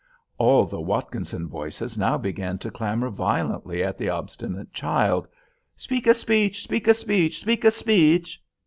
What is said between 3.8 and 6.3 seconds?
at the obstinate child—"Speak a